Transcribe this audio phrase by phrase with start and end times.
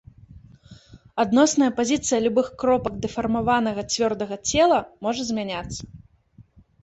[1.23, 5.81] Адносная пазіцыя любых кропак дэфармаванага цвёрдага цела можа змяняцца.